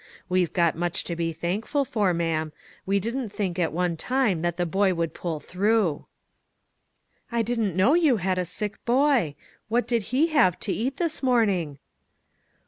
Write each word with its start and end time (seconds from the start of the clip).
We've 0.29 0.51
got 0.51 0.75
much 0.75 1.03
to 1.03 1.15
be 1.15 1.31
thankful 1.31 1.85
for, 1.85 2.11
ma'am; 2.11 2.53
we 2.87 2.99
didn't 2.99 3.29
think 3.29 3.59
at 3.59 3.71
one 3.71 3.95
time 3.97 4.41
that 4.41 4.57
the 4.57 4.65
boy 4.65 4.95
would 4.95 5.13
pull 5.13 5.39
through."" 5.39 6.07
I 7.31 7.43
didn't 7.43 7.75
know 7.75 7.93
you 7.93 8.17
had 8.17 8.39
a 8.39 8.45
sick 8.45 8.83
boy; 8.83 9.35
what 9.67 9.87
did 9.87 10.05
he 10.09 10.25
have 10.29 10.59
to 10.61 10.73
eat 10.73 10.97
this 10.97 11.21
morning?" 11.21 11.77